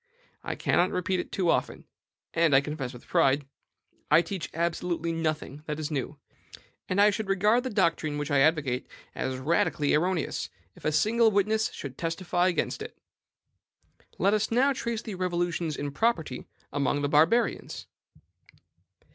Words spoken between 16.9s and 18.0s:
the Barbarians.